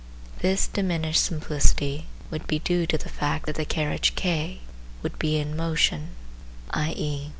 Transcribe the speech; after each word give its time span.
This 0.39 0.65
diminished 0.65 1.23
simplicity 1.23 2.07
would 2.31 2.47
be 2.47 2.57
due 2.57 2.87
to 2.87 2.97
the 2.97 3.07
fact 3.07 3.45
that 3.45 3.53
the 3.53 3.65
carriage 3.65 4.15
K 4.15 4.61
would 5.03 5.19
be 5.19 5.37
in 5.37 5.55
motion 5.55 6.15
(i.e." 6.71 7.29